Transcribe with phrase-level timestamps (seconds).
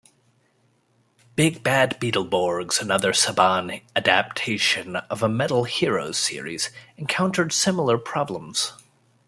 [1.35, 8.73] "Big Bad Beetleborgs", another Saban adaptation of a Metal Heroes series, encountered similar problems.